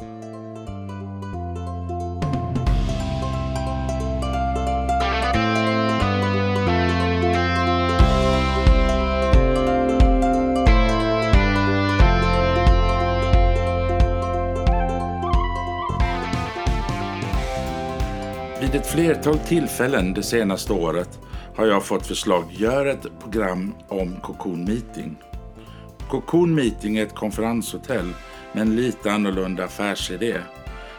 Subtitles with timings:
[0.00, 0.08] Vid
[18.74, 21.18] ett flertal tillfällen det senaste året
[21.56, 25.16] har jag fått förslag gör ett program om Cocoon Meeting.
[26.08, 28.12] Cocoon Meeting är ett konferenshotell
[28.52, 30.34] med en lite annorlunda affärsidé.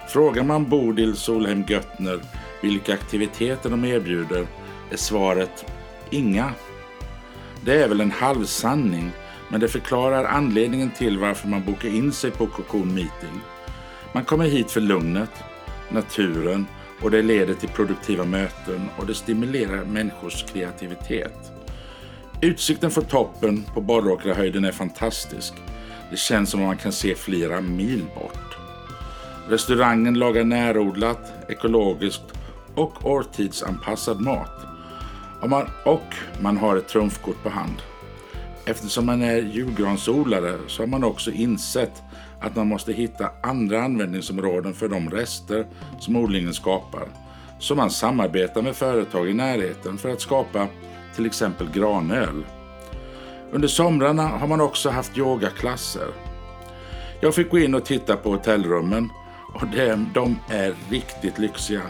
[0.08, 2.20] Frågar man Bodil Solheim Göttner
[2.62, 4.48] vilka aktiviteter de erbjuder
[4.92, 5.66] är svaret
[6.10, 6.54] inga.
[7.66, 9.12] Det är väl en halvsanning,
[9.50, 13.42] men det förklarar anledningen till varför man bokar in sig på Cocoon Meeting.
[14.14, 15.32] Man kommer hit för lugnet,
[15.90, 16.66] naturen
[17.02, 21.52] och det leder till produktiva möten och det stimulerar människors kreativitet.
[22.42, 25.54] Utsikten från toppen på Borråkrahöjden är fantastisk.
[26.12, 28.58] Det känns som om man kan se flera mil bort.
[29.50, 32.34] Restaurangen lagar närodlat, ekologiskt
[32.76, 34.66] och årtidsanpassad mat.
[35.42, 37.82] Och man, och man har ett trumfkort på hand.
[38.66, 42.02] Eftersom man är julgransodlare så har man också insett
[42.42, 45.66] att man måste hitta andra användningsområden för de rester
[46.00, 47.08] som odlingen skapar.
[47.60, 50.68] Så man samarbetar med företag i närheten för att skapa
[51.16, 52.44] till exempel granöl.
[53.52, 56.08] Under somrarna har man också haft yogaklasser.
[57.22, 59.10] Jag fick gå in och titta på hotellrummen
[59.54, 59.68] och
[60.14, 61.82] de är riktigt lyxiga.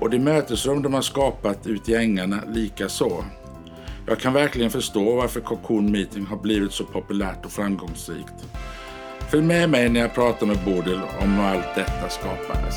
[0.00, 3.24] Och de mötesrum de har skapat ute i ängarna lika så.
[4.06, 8.34] Jag kan verkligen förstå varför Cocoon Meeting har blivit så populärt och framgångsrikt.
[9.30, 12.76] Följ med mig när jag pratar med Bodil om hur allt detta skapades.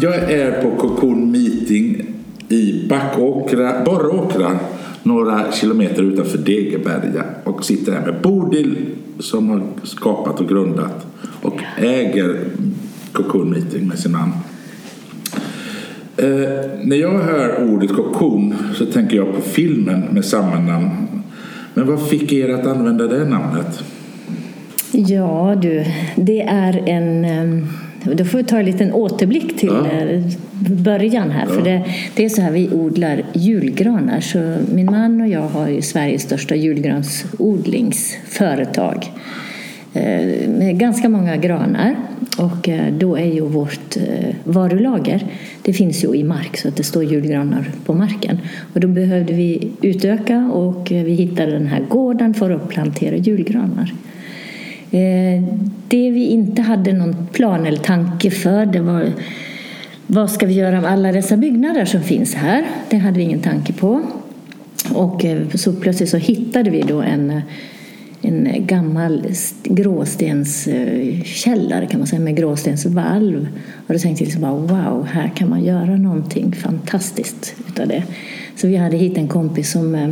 [0.00, 2.06] Jag är på Cocoon Meeting
[2.48, 4.58] i Backåkra, Borråkra,
[5.02, 8.76] några kilometer utanför Degeberga och sitter här med Bodil
[9.18, 11.06] som har skapat och grundat
[11.42, 12.40] och äger
[13.12, 14.32] Cocoon Meeting med sin man.
[16.16, 20.90] Eh, när jag hör ordet cocoon så tänker jag på filmen med samma namn.
[21.74, 23.82] Men vad fick er att använda det namnet?
[24.92, 25.84] Ja du,
[26.16, 27.66] det är en ehm,
[28.04, 29.90] då får vi ta en liten återblick till ja.
[29.90, 30.22] Eh,
[30.70, 31.46] början här.
[31.48, 31.54] Ja.
[31.54, 34.20] För det, det, är så här, vi odlar julgranar.
[34.20, 39.12] Så min man och jag har ju Sveriges största julgransodlingsföretag.
[39.94, 41.96] Eh, med ganska många granar.
[42.38, 43.96] Och eh, då är ju vårt
[44.44, 45.26] varulager,
[45.62, 48.38] det finns ju i mark så att det står julgranar på marken.
[48.74, 53.94] Och då behövde vi utöka och vi hittade den här gården för att plantera julgranar.
[54.90, 55.42] Eh,
[55.88, 59.12] det vi inte hade någon plan eller tanke för det var
[60.06, 62.66] vad ska vi göra av alla dessa byggnader som finns här?
[62.90, 64.02] Det hade vi ingen tanke på.
[64.94, 67.40] Och eh, så plötsligt så hittade vi då en,
[68.22, 69.26] en gammal
[69.64, 73.48] gråstenskällare kan man säga med gråstensvalv.
[73.86, 78.02] Och då tänkte vi liksom bara wow, här kan man göra någonting fantastiskt utav det.
[78.56, 80.10] Så vi hade hit en kompis som eh,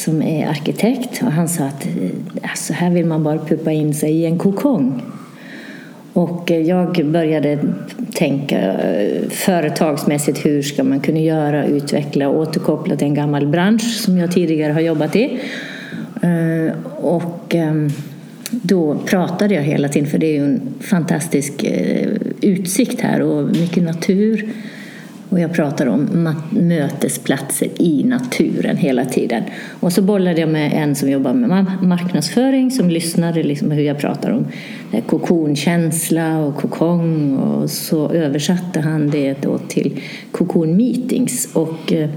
[0.00, 2.10] som är arkitekt och han sa att eh,
[2.50, 5.02] alltså, här vill man bara puppa in sig i en kokong.
[6.12, 7.58] Och eh, jag började
[8.14, 14.00] tänka eh, företagsmässigt hur ska man kunna göra, utveckla och återkoppla till en gammal bransch
[14.04, 15.38] som jag tidigare har jobbat i.
[16.96, 17.54] Och
[18.50, 21.64] då pratade jag hela tiden, för det är ju en fantastisk
[22.40, 24.52] utsikt här och mycket natur.
[25.30, 29.42] Och jag pratar om mötesplatser i naturen hela tiden.
[29.80, 33.98] Och så bollade jag med en som jobbar med marknadsföring som lyssnade liksom hur jag
[33.98, 34.46] pratar om
[35.06, 40.00] kokonkänsla och kokong och så översatte han det då till
[40.32, 42.10] kokon meetings och eh,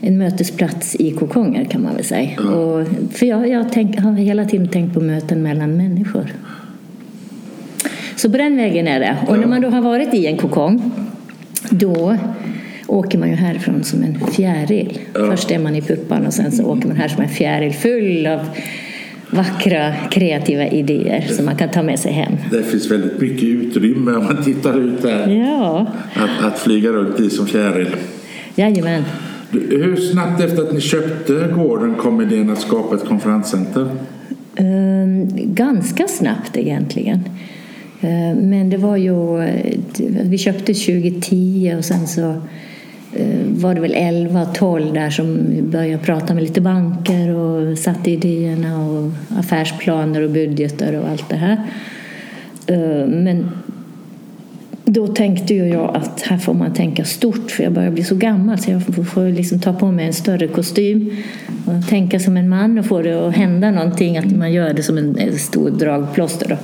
[0.00, 2.40] en mötesplats i kokonger kan man väl säga.
[2.40, 6.32] Och, för jag, jag tänk, har hela tiden tänkt på möten mellan människor.
[8.16, 9.16] Så på den vägen är det.
[9.28, 10.92] Och när man då har varit i en kokong
[11.70, 12.16] då
[12.86, 14.98] åker man ju härifrån som en fjäril.
[15.14, 15.30] Ja.
[15.30, 18.26] Först är man i puppan och sen så åker man här som en fjäril full
[18.26, 18.40] av
[19.30, 22.32] vackra kreativa idéer som man kan ta med sig hem.
[22.50, 25.28] Det finns väldigt mycket utrymme om man tittar ut där.
[25.28, 25.86] Ja.
[26.14, 27.96] Att, att flyga runt i som fjäril.
[28.54, 29.04] Jajamän.
[29.50, 33.88] Hur snabbt efter att ni köpte gården kom idén att skapa ett konferenscenter?
[34.58, 37.20] Um, ganska snabbt egentligen.
[38.00, 39.78] Eh, men det var ju, eh,
[40.22, 42.30] vi köpte 2010 och sen så
[43.12, 48.10] eh, var det väl 11, 12 där som började prata med lite banker och satte
[48.10, 51.60] idéerna och affärsplaner och budgetar och allt det här.
[53.06, 53.50] Men
[54.84, 58.14] då tänkte ju jag att här får man tänka stort för jag börjar bli så
[58.14, 61.16] gammal så jag får liksom ta på mig en större kostym
[61.66, 64.82] och tänka som en man och få det att hända någonting, att man gör det
[64.82, 66.48] som en stor dragplåster.
[66.48, 66.56] Då.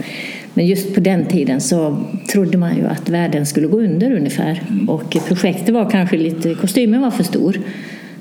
[0.55, 4.63] Men just på den tiden så trodde man ju att världen skulle gå under ungefär
[4.89, 7.57] och projektet var kanske lite, kostymen var för stor.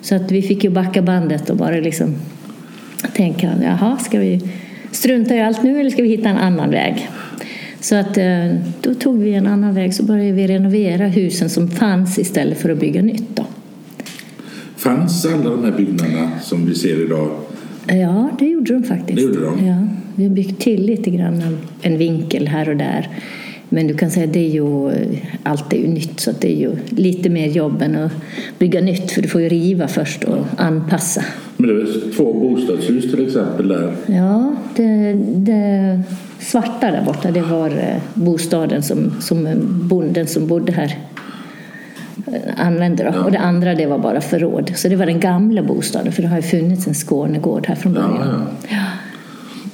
[0.01, 2.15] Så att vi fick ju backa bandet och bara liksom
[3.13, 4.41] tänka, jaha, ska vi
[4.91, 7.09] strunta i allt nu eller ska vi hitta en annan väg?
[7.79, 11.67] Så att eh, då tog vi en annan väg så började vi renovera husen som
[11.67, 13.35] fanns istället för att bygga nytt.
[13.35, 13.45] Då.
[14.77, 17.29] Fanns alla de här byggnaderna som vi ser idag?
[17.99, 19.15] Ja, det gjorde de faktiskt.
[19.15, 19.67] Det gjorde de?
[19.67, 23.09] Ja, vi har byggt till lite grann en vinkel här och där.
[23.73, 24.91] Men du kan säga att det är ju,
[25.43, 28.11] allt är ju nytt så det är ju lite mer jobb än att
[28.59, 31.25] bygga nytt för du får ju riva först och anpassa.
[31.57, 33.95] Men det är två bostadshus till exempel där?
[34.05, 36.01] Ja, det, det
[36.39, 39.47] svarta där borta det var eh, bostaden som, som
[39.89, 41.30] bonden som bodde här eh,
[42.57, 43.03] använde.
[43.03, 43.09] Då.
[43.13, 43.23] Ja.
[43.23, 44.71] Och det andra det var bara förråd.
[44.75, 47.93] Så det var den gamla bostaden för det har ju funnits en Skånegård här från
[47.93, 48.17] början.
[48.21, 48.85] Ja, ja.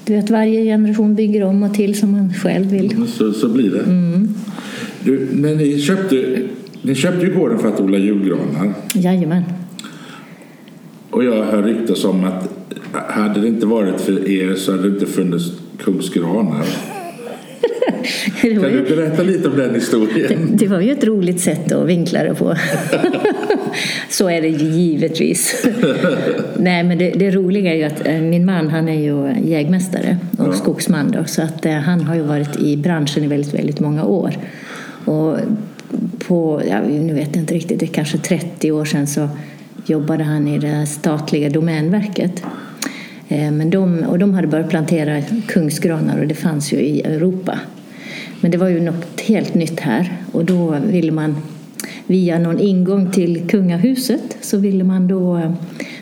[0.05, 3.07] Du vet, varje generation bygger om och till som man själv vill.
[3.07, 3.79] Så, så blir det.
[3.79, 4.33] Mm.
[5.03, 6.41] Du, när ni köpte,
[6.81, 8.73] ni köpte ju gården för att odla julgranar.
[8.93, 9.43] Jajamän.
[11.09, 12.57] Och jag hör ryktas om att
[12.91, 15.45] hade det inte varit för er så hade det inte funnits
[15.77, 16.65] kungsgranar.
[18.41, 20.47] kan du berätta lite om den historien?
[20.51, 22.55] Det, det, var ju ett roligt sätt att vinkla det på.
[24.09, 25.65] Så är det givetvis.
[26.57, 30.17] Nej, men det, det, roliga är ju att eh, min man han är ju jägmästare
[30.37, 30.53] och ja.
[30.53, 34.03] skogsman då, så att eh, han har ju varit i branschen i väldigt, väldigt många
[34.03, 34.33] år.
[35.05, 35.37] Och
[36.27, 39.29] på, ja, nu vet jag inte riktigt, det är kanske 30 år sedan så
[39.85, 42.43] jobbade han i det statliga Domänverket.
[43.27, 47.59] Eh, men de, och de hade börjat plantera kungsgranar och det fanns ju i Europa.
[48.41, 51.35] Men det var ju något helt nytt här och då ville man
[52.07, 55.53] via någon ingång till kungahuset så ville man då eh,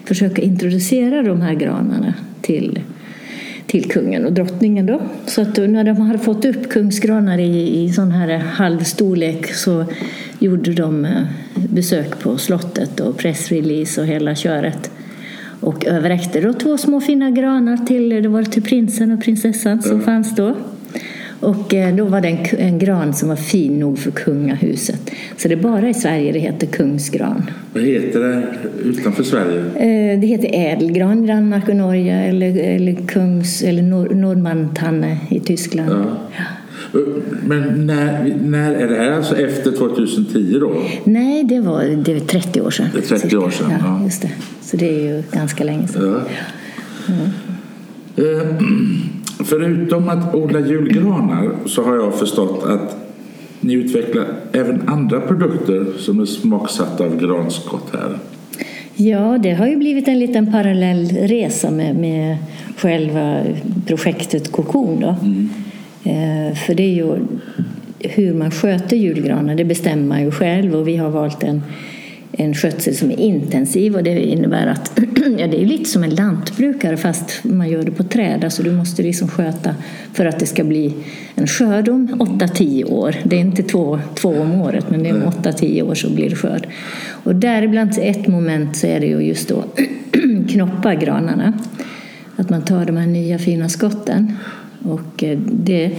[0.05, 2.79] försöka introducera de här granarna till,
[3.67, 4.85] till kungen och drottningen.
[4.85, 5.01] Då.
[5.25, 9.85] Så att när de hade fått upp kungsgranar i, i sån här halvstorlek så
[10.39, 11.21] gjorde de eh,
[11.55, 14.91] besök på slottet och pressrelease och hela köret
[15.59, 20.01] och överräckte då två små fina granar till, det var till prinsen och prinsessan som
[20.01, 20.55] fanns då.
[21.39, 25.11] Och eh, då var det en, en, gran som var fin nog för kungahuset.
[25.37, 27.51] Så det är bara i Sverige det heter kungsgran.
[27.73, 28.43] Vad heter det
[28.83, 29.59] utanför Sverige?
[29.59, 35.39] Eh, det heter ädelgran i Danmark och Norge eller, eller kungs eller nor, nordmantanne i
[35.39, 35.89] Tyskland.
[35.89, 36.17] Ja.
[36.37, 36.43] Ja.
[37.43, 40.83] Men när, när är det här alltså efter 2010 då?
[41.03, 42.87] Nej, det var, det var 30 år sedan.
[42.93, 44.03] Det är 30 år sedan, ja.
[44.03, 44.31] Just det.
[44.61, 46.21] Så det är ju ganska länge sedan.
[47.05, 47.13] Ja.
[47.13, 47.29] Mm.
[49.45, 52.97] Förutom att odla julgranar så har jag förstått att
[53.59, 58.17] ni utvecklar även andra produkter som är smaksatta av granskott här.
[58.95, 62.37] Ja, det har ju blivit en liten parallell resa med, med
[62.77, 63.41] själva
[63.85, 64.99] projektet Kokon.
[64.99, 65.15] Då.
[65.23, 65.49] Mm.
[66.03, 67.17] Eh, för det är ju
[67.99, 71.63] hur man sköter julgranar, det bestämmer man ju själv och vi har valt en,
[72.37, 74.99] en skötsel som är intensiv och det innebär att
[75.37, 78.43] ja, det är lite som en lantbrukare fast man gör det på träd.
[78.43, 79.75] Alltså du måste liksom sköta
[80.13, 80.93] för att det ska bli
[81.35, 83.15] en skörd om 8-10 år.
[83.23, 86.29] Det är inte två, två om året men det är om 8-10 år så blir
[86.29, 86.67] det skörd.
[87.23, 89.63] Och däribland ett moment så är det ju just då
[90.49, 91.53] knoppa granarna.
[92.35, 94.33] Att man tar de här nya fina skotten
[94.83, 95.91] och eh, det,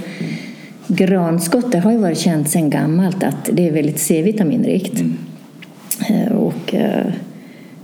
[0.87, 5.00] granskott har ju varit känt sedan gammalt att det är väldigt C-vitaminrikt.
[5.00, 5.16] Mm.
[6.08, 7.06] Eh, och, eh,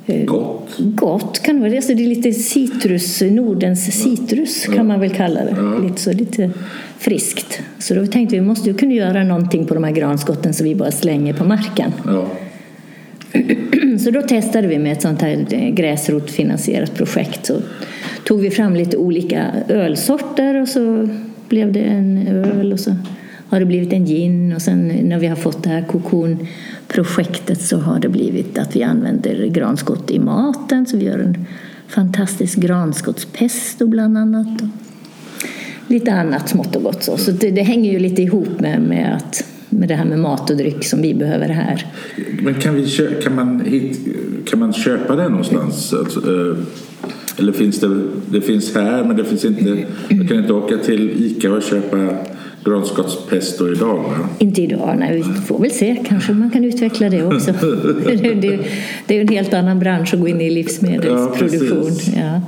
[0.07, 0.75] Gott.
[0.79, 1.77] Gott kan det vara.
[1.77, 5.55] Alltså det är lite citrus, Nordens citrus kan man väl kalla det.
[5.57, 5.79] Ja.
[5.79, 6.51] Lite, så lite
[6.99, 7.61] friskt.
[7.79, 10.65] Så då tänkte vi vi måste ju kunna göra någonting på de här granskotten så
[10.65, 11.93] vi bara slänger på marken.
[12.05, 12.27] Ja.
[13.99, 17.47] Så då testade vi med ett sånt här gräsrotfinansierat projekt.
[17.47, 17.55] Så
[18.25, 21.09] tog vi fram lite olika ölsorter och så
[21.49, 22.97] blev det en öl och så
[23.53, 27.77] har det blivit en gin och sen när vi har fått det här kokonprojektet så
[27.77, 31.47] har det blivit att vi använder granskott i maten så vi gör en
[31.89, 34.63] fantastisk granskottspesto bland annat.
[34.63, 34.69] Och
[35.87, 37.17] lite annat smått och gott så.
[37.17, 40.51] Så det, det hänger ju lite ihop med, med, att, med det här med mat
[40.51, 41.87] och dryck som vi behöver här.
[42.43, 42.87] Men kan, vi,
[43.23, 43.99] kan, man, hit,
[44.47, 45.93] kan man köpa det någonstans?
[45.93, 46.57] Alltså, eh,
[47.39, 51.11] eller finns det, det finns här men det finns inte, jag kan inte åka till
[51.11, 52.32] ICA och köpa
[52.65, 54.29] granskottspesto idag va?
[54.39, 55.17] Inte idag, nej.
[55.17, 55.97] Vi får väl se.
[56.09, 57.53] Kanske man kan utveckla det också.
[59.07, 61.91] det, är en helt annan bransch att gå in i livsmedelsproduktion.
[62.17, 62.41] Ja, Ja,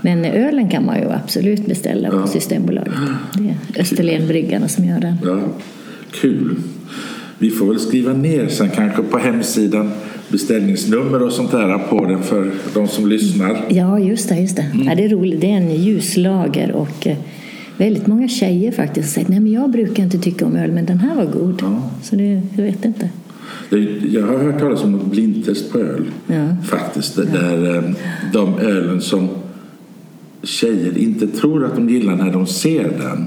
[0.00, 2.22] Men ölen kan man ju absolut beställa Ja.
[2.22, 2.92] på Systembolaget.
[3.34, 5.16] Det är Österlenbryggarna som gör den.
[5.24, 5.40] Ja,
[6.12, 6.56] kul.
[7.38, 9.90] Vi får väl skriva ner sen kanske på hemsidan
[10.28, 13.64] beställningsnummer och sånt där på den för de som lyssnar.
[13.68, 14.40] Ja, just det.
[14.40, 14.62] Just det.
[14.74, 14.86] Mm.
[14.86, 15.40] Ja, det är roligt.
[15.40, 17.16] Det är en ljuslager och eh,
[17.80, 20.86] väldigt många tjejer faktiskt har sagt nej men jag brukar inte tycka om öl men
[20.86, 21.58] den här var god.
[21.60, 21.90] Ja.
[22.02, 23.08] Så det, jag vet inte.
[24.10, 26.04] Jag har hört talas om något blindtest på öl.
[26.26, 26.56] Ja.
[26.64, 27.16] Faktiskt.
[27.16, 27.82] Det Där eh,
[28.32, 29.28] de ölen som
[30.42, 33.26] tjejer inte tror att de gillar när de ser den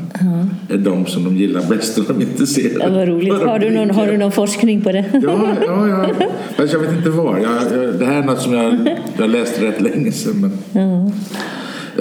[0.69, 2.81] är de som de gillar bäst när de inte ser den.
[2.81, 3.33] Ja, vad roligt.
[3.33, 5.05] Har du, någon, har du någon forskning på det?
[5.13, 6.27] Ja, ja, ja.
[6.57, 7.37] Fast jag vet inte var.
[7.37, 10.41] Jag, jag, det här är något som jag, jag läste rätt länge sedan.
[10.41, 10.81] Men...
[10.83, 11.11] Ja.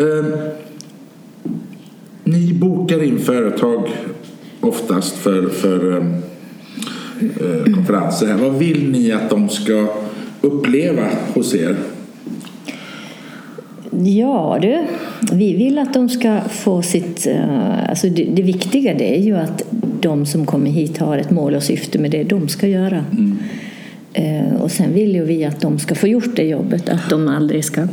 [0.03, 0.53] Eh,
[2.25, 3.89] ni bokar in företag
[4.61, 6.05] oftast för, för eh,
[7.21, 8.27] eh, konferenser.
[8.27, 8.37] Här.
[8.37, 9.87] Vad vill ni att de ska
[10.41, 11.03] uppleva
[11.35, 11.77] hos er?
[14.05, 14.85] Ja du,
[15.33, 17.27] vi vill att de ska få sitt...
[17.27, 19.63] eh, Alltså det, det viktiga det är ju att
[20.01, 23.05] de som kommer hit har ett mål och syfte med det de ska göra.
[24.13, 27.29] Eh, Och sen vill ju vi att de ska få gjort det jobbet, att de
[27.29, 27.89] aldrig ska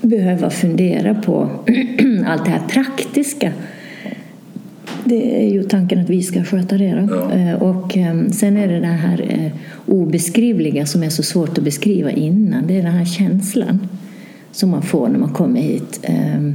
[0.00, 1.48] behöva fundera på
[2.28, 3.52] allt det här praktiska.
[5.04, 7.06] Det är ju tanken att vi ska sköta det.
[7.08, 7.14] Då.
[7.14, 7.32] Ja.
[7.32, 9.52] Eh, Och eh, sen är det det här eh,
[9.86, 12.66] obeskrivliga som är så svårt att beskriva innan.
[12.66, 13.88] Det är den här känslan
[14.52, 16.00] som man får när man kommer hit.
[16.02, 16.52] Eh,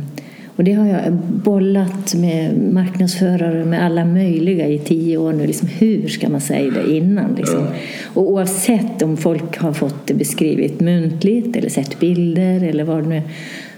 [0.56, 1.14] Och det har jag
[1.44, 5.48] bollat med marknadsförare, med alla möjliga i tio år nu.
[5.48, 7.36] Liksom, hur ska man säga det innan?
[7.38, 7.60] Liksom?
[7.60, 7.68] Ja.
[8.14, 13.10] Och oavsett om folk har fått det beskrivet muntligt eller sett bilder eller vad det
[13.10, 13.24] nu är.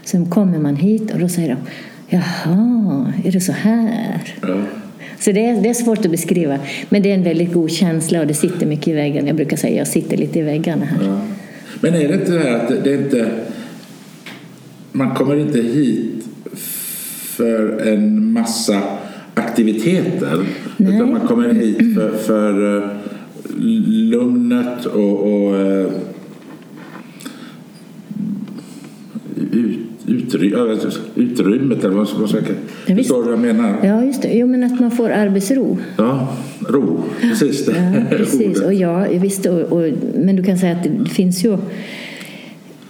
[0.06, 1.56] Sen kommer man hit och då säger de
[2.08, 4.34] Jaha, är det så här?
[4.42, 4.62] Ja.
[5.18, 6.58] Så det är, det är svårt att beskriva.
[6.88, 9.26] Men det är en väldigt god känsla och det sitter mycket i väggarna.
[9.26, 11.06] Jag brukar säga jag sitter lite i väggarna här.
[11.06, 11.20] Ja.
[11.80, 13.30] Men är det inte det här att det, är inte...
[14.92, 16.24] Man kommer inte hit
[17.36, 18.82] för en massa
[19.34, 20.46] aktiviteter.
[20.76, 20.96] Nej.
[20.96, 22.90] Utan man kommer hit för, för eh,
[24.10, 25.90] lugnet och, och eh,
[29.52, 30.54] ut, utry,
[31.14, 32.38] utrymmet eller vad vad ska
[32.86, 32.96] visst.
[32.96, 33.76] Förstår du vad jag menar?
[33.82, 34.32] Ja, just det.
[34.32, 35.78] Jo, men att man får arbetsro.
[35.96, 36.36] Ja,
[36.68, 37.02] ro.
[37.20, 37.72] Precis det.
[37.72, 38.60] Ja, precis.
[38.64, 41.56] Och ja, visst, och, och, men du kan säga att det finns ju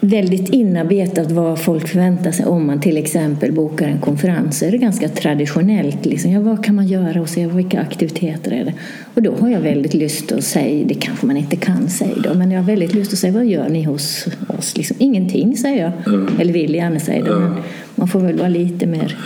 [0.01, 4.59] väldigt inarbetat vad folk förväntar sig om man till exempel bokar en konferens.
[4.59, 6.07] Så är det ganska traditionellt.
[6.07, 8.73] Liksom, ja, vad kan man göra och se vilka aktiviteter är det?
[9.15, 12.35] Och då har jag väldigt lust att säga, det kanske man inte kan säga då,
[12.35, 14.27] men jag har väldigt lust att säga vad gör ni hos
[14.59, 14.77] oss?
[14.77, 16.15] Liksom, ingenting säger jag.
[16.15, 16.29] Mm.
[16.41, 17.55] Eller vill gärna säga det, men
[17.95, 19.17] man får väl vara lite mer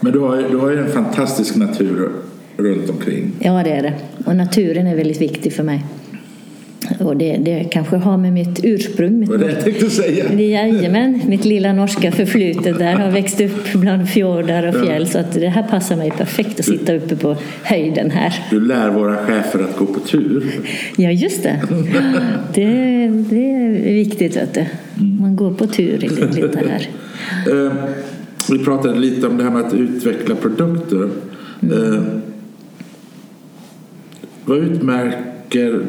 [0.00, 2.10] Men du har, du har ju en fantastisk natur
[2.56, 3.32] runt omkring.
[3.38, 3.92] Ja, det är det.
[4.24, 5.84] Och naturen är väldigt viktig för mig.
[6.98, 10.32] Och det, det kanske har med mitt ursprung, mitt, det jag tänkte säga.
[10.32, 15.32] Jajamän, mitt lilla norska förflutet där har växt upp bland fjordar och fjäll så att
[15.32, 18.34] det här passar mig perfekt att sitta uppe på höjden här.
[18.50, 20.44] Du lär våra chefer att gå på tur.
[20.96, 21.60] Ja, just det.
[22.54, 22.64] Det,
[23.30, 24.64] det är viktigt, vet du.
[25.20, 26.88] Man går på tur i lite här.
[27.52, 27.72] Eh,
[28.50, 31.08] vi pratade lite om det här med att utveckla produkter.
[31.62, 32.02] Eh,
[34.44, 35.35] vad utmärker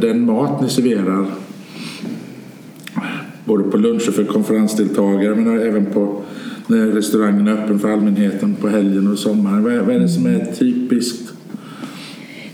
[0.01, 1.25] den mat ni serverar?
[3.45, 6.21] Både på luncher för konferensdeltagare men även på
[6.67, 9.63] när restaurangen är öppen för allmänheten på helgen och sommaren.
[9.63, 11.33] Vad är, vad är det som är typiskt?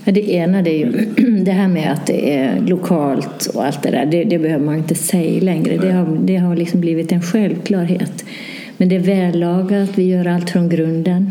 [0.04, 0.92] Ja, det ena det är ju
[1.44, 4.06] det här med att det är lokalt och allt det där.
[4.06, 5.76] Det, det behöver man inte säga längre.
[5.76, 8.24] Det har, det har liksom blivit en självklarhet.
[8.76, 9.90] Men det är vällagat.
[9.98, 11.30] Vi gör allt från grunden.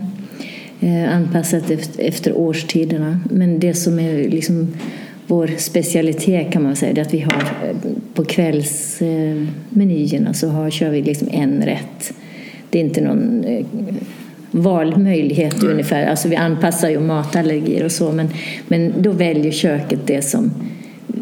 [0.80, 3.20] Eh, anpassat efter, efter årstiderna.
[3.32, 4.68] Men det som är liksom
[5.28, 7.76] vår specialitet kan man säga det att vi har eh,
[8.14, 12.14] på kvällsmenyerna så har, kör vi liksom en rätt.
[12.70, 13.66] Det är inte någon eh,
[14.52, 16.06] valmöjlighet ungefär.
[16.06, 18.30] Alltså vi anpassar ju matallergier och så men,
[18.68, 20.52] men då väljer köket det som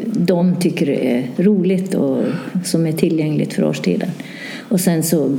[0.06, 2.18] de tycker är roligt och
[2.64, 4.08] som är tillgängligt för årstiden.
[4.68, 5.38] Och sen så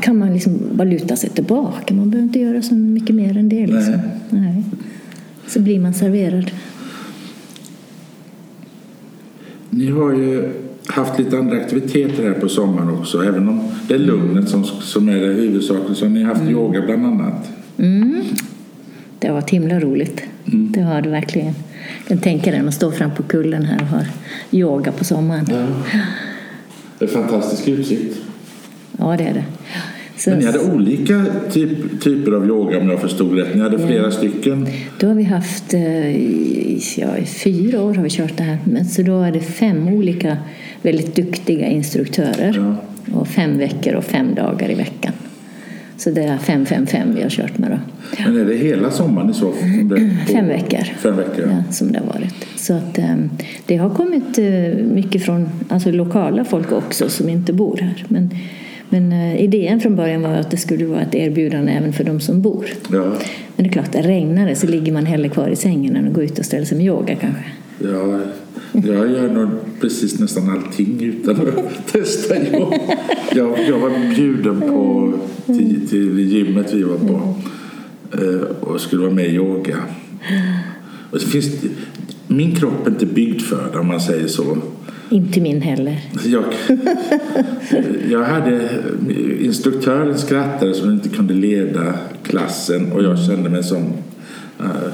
[0.00, 1.94] kan man liksom bara luta sig tillbaka.
[1.94, 3.66] Man behöver inte göra så mycket mer än det.
[3.66, 3.98] Liksom.
[4.30, 4.62] Nej.
[5.46, 6.50] Så blir man serverad.
[9.74, 10.52] Ni har ju
[10.86, 13.22] haft lite andra aktiviteter här på sommaren också.
[13.22, 16.82] Även om det är lugnet som, som är det huvudsakliga så har ni haft yoga
[16.82, 17.50] bland annat.
[17.78, 18.22] Mm.
[19.18, 20.22] Det har varit himla roligt.
[20.44, 21.54] Det har det verkligen.
[21.98, 24.06] Jag kan tänka dig man står fram på kullen här och har
[24.50, 25.46] yoga på sommaren.
[25.50, 25.66] Ja.
[26.98, 28.16] Det är fantastisk utsikt.
[28.98, 29.44] Ja, det är det.
[30.26, 33.54] Men ni hade olika typ, typer av yoga om jag förstod rätt.
[33.54, 34.68] Ni hade flera stycken.
[34.98, 36.16] Då har vi haft, eh,
[37.00, 38.58] ja, i fyra år har vi kört det här.
[38.64, 40.36] Men, så då är det fem olika
[40.82, 42.54] väldigt duktiga instruktörer.
[42.56, 42.76] Ja.
[43.18, 45.12] Och fem veckor och fem dagar i veckan.
[45.96, 47.78] Så det är fem, fem, fem vi har kört med då.
[48.24, 49.68] Men är det hela sommaren i så fall?
[50.32, 50.84] Fem veckor.
[50.98, 51.50] Fem veckor, ja.
[51.50, 52.34] Ja, som det har varit.
[52.56, 53.16] Så att, eh,
[53.66, 58.04] det har kommit eh, mycket från alltså, lokala folk också som inte bor här.
[58.08, 58.30] Men,
[58.92, 62.20] men eh, idén från början var att det skulle vara ett erbjudande även för de
[62.20, 62.66] som bor.
[62.92, 63.04] Ja,
[63.56, 66.08] Men det är klart, det regnar det så ligger man hellre kvar i sängen än
[66.08, 67.44] att gå ut och ställa sig med yoga kanske.
[67.78, 68.20] ja,
[68.72, 69.48] jag gör nog
[69.80, 72.78] precis nästan allting utan att testa yoga.
[73.34, 75.12] Jag, jag var bjuden på
[75.46, 77.34] till, till gymmet vi var på
[78.12, 79.76] eh, och skulle vara med i yoga.
[81.10, 81.68] Och så finns det,
[82.36, 84.58] min kropp är inte byggd för det om man säger så.
[85.10, 86.00] Inte min heller.
[86.24, 86.44] Jag,
[88.10, 88.68] jag hade
[89.40, 93.82] instruktören skrattade som inte kunde leda klassen och jag kände mig som
[94.60, 94.92] uh,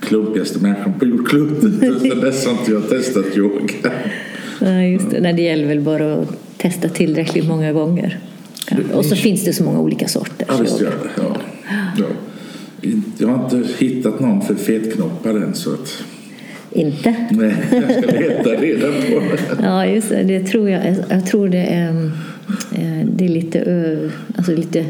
[0.00, 2.00] klumpigaste människan på jordklotet.
[2.00, 3.92] Sen dess har inte jag testat yoga.
[4.60, 5.20] Ja, just det.
[5.20, 8.18] Nej, det gäller väl bara att testa tillräckligt många gånger.
[8.92, 10.46] Och så finns det så många olika sorter.
[10.48, 11.22] Ja, visst gör det.
[11.22, 11.36] Ja.
[11.96, 12.06] Ja.
[13.18, 16.04] Jag har inte hittat någon för fetknoppar än så att
[16.72, 17.14] Inte?
[17.30, 19.22] nej, jag ska leta reda på.
[19.62, 20.22] Ja, just det.
[20.22, 20.96] Det tror jag.
[21.08, 22.04] Jag tror det är,
[22.72, 24.84] eh, det är lite, alltså lite...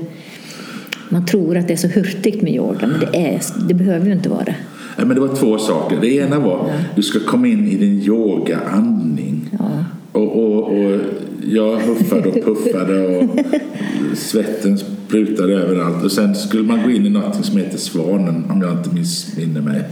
[1.08, 4.12] Man tror att det är så hurtigt med yoga, men det, är, det behöver ju
[4.12, 4.54] inte vara det.
[4.96, 5.98] Nej, men det var två saker.
[6.00, 9.50] Det ena var att du ska komma in i din yoga-andning.
[9.58, 9.84] Ja.
[10.12, 11.00] Och, och, och
[11.42, 13.24] jag huffade och puffade och
[14.16, 14.78] svetten
[15.08, 16.04] sprutade överallt.
[16.04, 19.60] Och sen skulle man gå in i något som heter Svanen, om jag inte missminner
[19.60, 19.82] mig.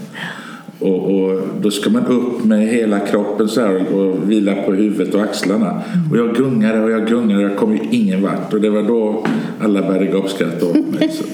[0.78, 5.14] Och, och då ska man upp med hela kroppen så här och vila på huvudet
[5.14, 5.82] och axlarna.
[6.11, 8.54] Och jag gungade och jag gungade och jag kom ju ingen vart.
[8.54, 9.25] Och det var då
[9.61, 11.11] alla började gapskratta åt mig.
[11.12, 11.25] Så.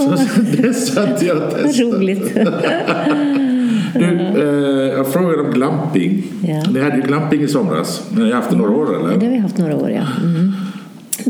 [0.16, 0.16] Så
[0.62, 1.80] dess har inte jag Vad testat.
[1.80, 2.32] roligt.
[3.94, 6.22] Du, eh, jag frågade om glamping.
[6.42, 6.62] Ja.
[6.72, 8.02] Ni hade ju glamping i somras.
[8.16, 9.16] Ni har haft det några år eller?
[9.18, 10.02] Det har vi haft några år, ja.
[10.24, 10.47] Mm.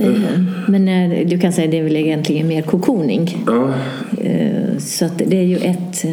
[0.01, 3.37] Eh, Men eh, du kan säga att det är väl egentligen mer kokoning.
[3.47, 3.75] Ja,
[4.25, 6.05] Eh, Så att det är ju ett...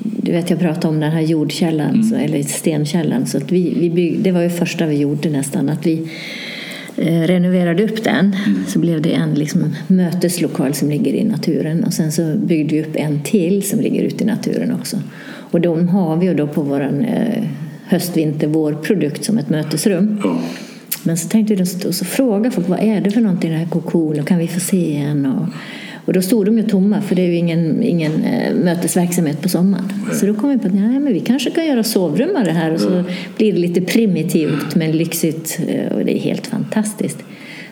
[0.00, 3.26] Du vet, jag pratade om den här jordkällan, så, eller stenkällan.
[3.26, 6.08] Så att vi, vi bygg, det var ju första vi gjorde nästan, att vi
[7.26, 8.36] renoverade upp den.
[8.68, 11.84] Så blev det en liksom, möteslokal som ligger i naturen.
[11.84, 14.96] Och sen så byggde vi upp en till som ligger ute i naturen också.
[15.50, 16.90] Och de har vi ju då på vår
[17.86, 20.20] höst, vinter, vårprodukt som ett mötesrum.
[20.24, 20.40] ja.
[21.02, 23.60] Men så tänkte då, och så fråga folk vad är det för någonting i den
[23.62, 25.26] här kokon och kan vi få se en?
[25.26, 25.46] Och,
[26.04, 29.48] och då stod de ju tomma för det är ju ingen, ingen eh, mötesverksamhet på
[29.48, 29.92] sommaren.
[30.12, 32.52] Så då kom vi på att nej, men vi kanske kan göra sovrum av det
[32.52, 33.04] här och så
[33.36, 37.18] blir det lite primitivt men lyxigt eh, och det är helt fantastiskt.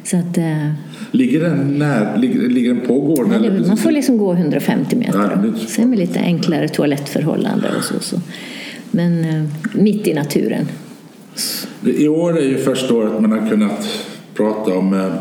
[0.04, 0.70] Så att, eh,
[1.10, 3.32] Ligger den, när, ligger, ligger den på gården?
[3.32, 5.36] ja, eller det- man får liksom gå 150 Ja, meter.
[5.52, 8.00] det så Sen med lite enklare toalettförhållanden och så.
[8.00, 8.20] så.
[8.90, 9.24] Men
[9.74, 10.66] mitt i naturen.
[11.85, 15.14] I år är ju första året man har kunnat prata om eh,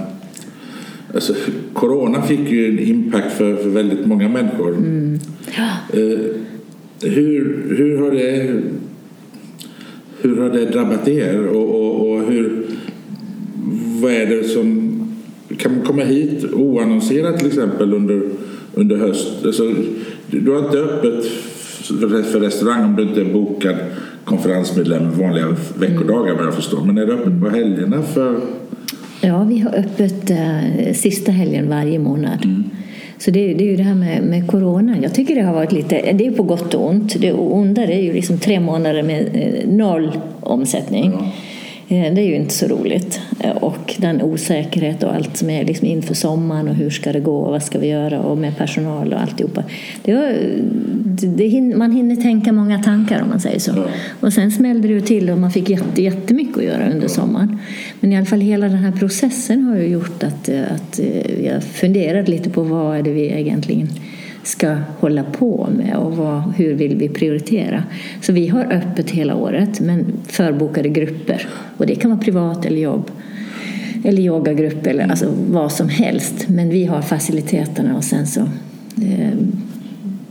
[1.15, 1.33] Alltså,
[1.73, 4.75] corona fick ju en impact för, för väldigt många människor.
[4.75, 5.19] Mm.
[5.93, 6.19] Eh,
[7.01, 8.61] hur, hur, har det,
[10.21, 11.47] hur har det drabbat er?
[11.47, 12.65] Och, och, och hur,
[14.01, 14.91] vad är det som...
[15.57, 18.21] Kan man komma hit oannonserat till exempel under,
[18.73, 19.45] under höst?
[19.45, 19.73] Alltså,
[20.27, 21.25] du har inte öppet
[22.31, 23.75] för restaurang om du inte är bokad
[24.25, 26.81] konferensmedlem vanliga veckodagar vad jag förstår.
[26.81, 28.41] Men är det öppet på helgerna för...
[29.21, 32.63] Ja, vi har öppet eh, sista helgen varje månad.
[33.17, 34.97] Så det, det är ju det här med, med corona.
[35.01, 37.21] Jag tycker det har varit lite, det är på gott och ont.
[37.21, 41.13] Det onda är ju liksom tre månader med eh, noll omsättning.
[41.13, 41.27] Eh,
[41.87, 43.19] Det är ju inte så roligt.
[43.39, 47.19] Eh, Och den osäkerhet och allt som är liksom inför sommaren och hur ska det
[47.19, 49.63] gå och vad ska vi göra och med personal och alltihopa.
[50.03, 50.33] Det var,
[51.27, 53.71] det, hin- man hinner tänka många tankar om man säger så.
[54.19, 57.57] Och sen smällde det ju till och man fick jätte, jättemycket att göra under sommaren.
[57.99, 61.45] Men i alla fall hela den här processen har ju gjort att, eh, att eh,
[61.45, 63.89] jag funderat lite på vad är det vi egentligen
[64.45, 67.83] ska hålla på med och vad, hur vill vi prioritera.
[68.21, 71.47] Så vi har öppet hela året men förbokade grupper.
[71.77, 73.11] Och det kan vara privat eller jobb.
[74.03, 76.45] Eller yogagrupp eller alltså vad som helst.
[76.47, 78.41] Men vi har faciliteterna och sen så
[79.01, 79.37] eh,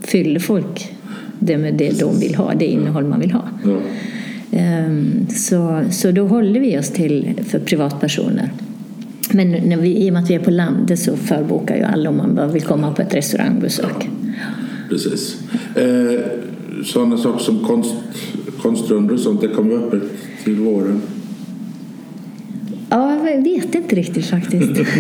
[0.00, 0.92] fyller folk
[1.38, 3.42] det med det de vill ha, det innehåll man vill ha.
[3.64, 3.78] Ja.
[4.58, 8.50] Ehm, Så, så då håller vi oss till för privatpersoner.
[9.34, 12.10] Men när vi, i och med att vi är på landet så förbokar ju alla
[12.10, 14.08] om man bara vill komma på ett restaurangbesök.
[14.88, 15.38] Precis.
[15.76, 16.20] Eh,
[16.84, 17.94] sådana saker som konst,
[18.62, 20.02] konstrunder och sånt, det kommer öppet
[20.44, 21.02] till våren.
[22.90, 24.80] Ja, Jag vet inte riktigt faktiskt.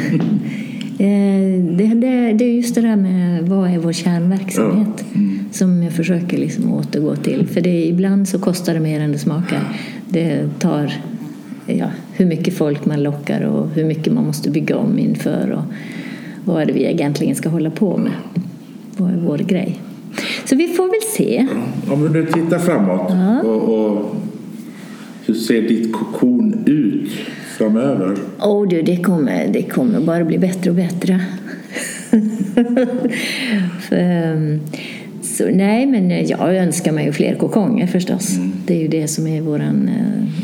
[0.98, 5.38] Eh, det, det, det är just det där med vad är vår kärnverksamhet mm.
[5.52, 7.46] som jag försöker liksom återgå till.
[7.46, 9.78] För det, ibland så kostar det mer än det smakar.
[10.08, 10.92] Det tar
[11.66, 15.62] ja, hur mycket folk man lockar och hur mycket man måste bygga om inför och
[16.44, 18.12] vad är det vi egentligen ska hålla på med.
[18.96, 19.80] Vad är vår grej?
[20.44, 21.46] Så vi får väl se.
[21.92, 23.42] Om du tittar framåt ja.
[23.42, 24.16] och, och
[25.26, 27.10] hur ser ditt kokon ut
[27.58, 28.16] framöver?
[28.40, 31.24] Oh, du, det, kommer, det kommer bara bli bättre och bättre.
[33.80, 34.60] För, ehm,
[35.22, 38.36] så, nej, men jag önskar mig fler kokonger förstås.
[38.36, 38.52] Mm.
[38.66, 39.76] Det är ju det som är vår eh,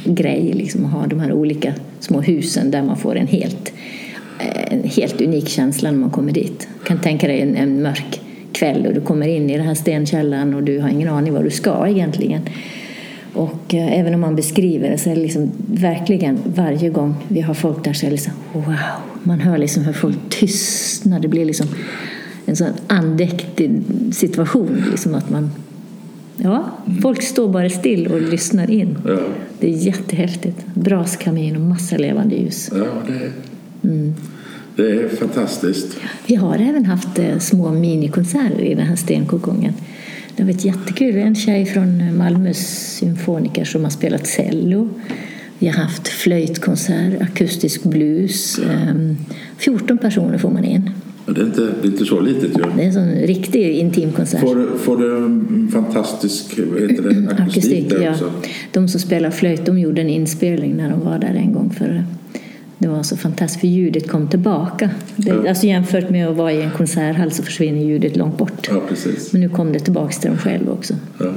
[0.05, 3.73] grej, liksom, att ha de här olika små husen där man får en helt,
[4.39, 6.69] eh, en helt unik känsla när man kommer dit.
[6.81, 8.21] Du kan tänka dig en, en mörk
[8.53, 11.45] kväll och du kommer in i den här stenkällan och du har ingen aning vad
[11.45, 12.43] du ska egentligen.
[13.33, 17.41] Och eh, även om man beskriver det så är det liksom verkligen varje gång vi
[17.41, 18.65] har folk där så är det liksom wow.
[19.23, 21.21] Man hör liksom hur folk tystnar.
[21.21, 21.67] Det blir liksom
[22.47, 24.85] en sån andäktig situation.
[24.91, 25.51] Liksom att man,
[26.43, 26.65] ja,
[27.03, 28.99] folk står bara still och lyssnar in.
[29.07, 29.19] Ja.
[29.61, 30.67] Det är jättehäftigt.
[30.75, 32.71] Braskamin och massa levande ljus.
[32.75, 33.33] Ja, det,
[33.89, 34.15] mm.
[34.77, 35.97] det är fantastiskt.
[36.27, 39.75] Vi har även haft eh, små minikonserter i den här stenkokongen.
[40.37, 41.17] Det har varit jättekul.
[41.17, 44.89] En tjej från Malmös symfoniker som har spelat cello.
[45.59, 48.61] Vi har haft flöjtkonsert, akustisk blues.
[49.59, 50.91] 14 ehm, personer får man in.
[51.35, 52.63] Det är inte, det är inte så litet ju.
[52.77, 54.41] Det är en sån riktig intim konsert.
[54.41, 58.25] Får, du, får du en fantastisk heter det, akustik, akustik där också?
[58.25, 58.49] Ja.
[58.73, 62.05] De som spelar flöjt de gjorde en inspelning när de var där en gång för
[62.79, 64.91] det var så fantastiskt för ljudet kom tillbaka.
[65.17, 65.49] Det, ja.
[65.49, 68.69] Alltså jämfört med att vara i en konserthall så försvinner ljudet långt bort.
[68.71, 68.83] Ja.
[69.33, 70.95] Men nu kom det tillbaka till dem själv också.
[71.19, 71.33] Ja.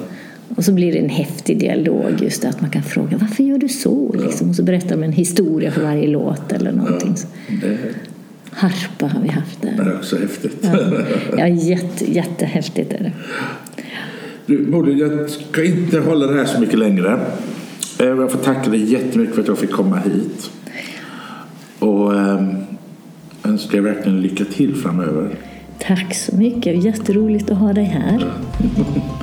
[0.55, 3.57] Och så blir det en häftig dialog just det, att man kan fråga varför gör
[3.57, 4.15] du så?
[4.23, 4.49] Liksom.
[4.49, 7.15] Och så berättar de en historia för varje låt eller någonting.
[7.61, 7.77] Det...
[8.55, 9.73] Harpa har vi haft där.
[9.77, 10.57] Det är också häftigt.
[10.61, 10.79] Ja,
[11.37, 13.11] ja jätte, jättehäftigt är det.
[14.45, 17.19] Du, Moder, jag ska inte hålla det här så mycket längre.
[17.99, 20.51] Eh, jag får tacka dig jättemycket för att jag fick komma hit.
[21.79, 22.47] Och eh,
[23.43, 25.35] önskar dig verkligen lycka till framöver.
[25.79, 26.83] Tack så mycket.
[26.83, 28.25] Jätteroligt att ha dig här.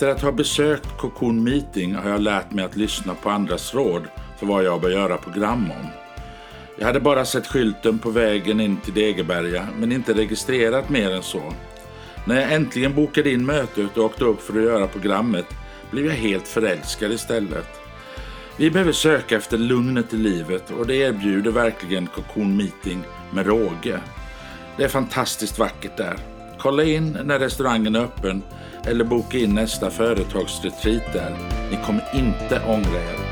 [0.00, 4.02] Efter att ha besökt Cocoon Meeting har jag lärt mig att lyssna på andras råd
[4.38, 5.86] för vad jag bör göra program om.
[6.78, 11.22] Jag hade bara sett skylten på vägen in till Degeberga men inte registrerat mer än
[11.22, 11.52] så.
[12.24, 15.46] När jag äntligen bokade in mötet och åkte upp för att göra programmet
[15.90, 17.68] blev jag helt förälskad istället.
[18.56, 24.00] Vi behöver söka efter lugnet i livet och det erbjuder verkligen Cocoon Meeting med råge.
[24.76, 26.16] Det är fantastiskt vackert där.
[26.62, 28.42] Kolla in när restaurangen är öppen
[28.86, 31.36] eller boka in nästa företagsretreat där.
[31.70, 33.29] Ni kommer inte ångra er.